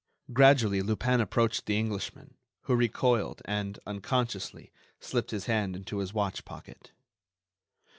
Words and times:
Gradually 0.33 0.81
Lupin 0.81 1.21
approached 1.21 1.67
the 1.67 1.77
Englishman, 1.77 2.33
who 2.61 2.75
recoiled, 2.75 3.43
and, 3.45 3.77
unconsciously, 3.85 4.71
slipped 4.99 5.29
his 5.29 5.45
hand 5.45 5.75
into 5.75 5.99
his 5.99 6.11
watch 6.11 6.43
pocket. 6.43 6.91